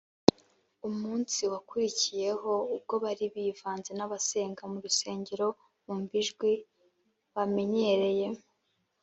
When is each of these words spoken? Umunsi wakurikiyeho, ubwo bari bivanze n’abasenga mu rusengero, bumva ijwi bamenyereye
Umunsi 0.89 1.39
wakurikiyeho, 1.51 2.51
ubwo 2.75 2.93
bari 3.03 3.25
bivanze 3.33 3.91
n’abasenga 3.95 4.63
mu 4.71 4.77
rusengero, 4.85 5.47
bumva 5.85 6.13
ijwi 6.21 6.51
bamenyereye 7.35 8.27